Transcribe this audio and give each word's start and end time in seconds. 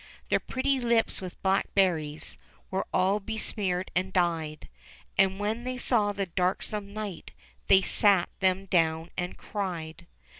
Their 0.29 0.39
pretty 0.39 0.79
Hps 0.79 1.21
with 1.21 1.39
blackberries 1.43 2.39
Were 2.71 2.87
all 2.91 3.19
besmeared 3.19 3.91
and 3.95 4.11
dyed; 4.11 4.67
And 5.15 5.39
when 5.39 5.63
they 5.63 5.77
saw 5.77 6.11
the 6.11 6.25
darksome 6.25 6.91
night. 6.91 7.33
They 7.67 7.83
sat 7.83 8.29
them 8.39 8.65
down 8.65 9.11
and 9.15 9.37
cried. 9.37 10.07